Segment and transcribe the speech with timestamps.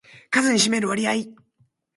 [0.31, 1.13] 数に占める割合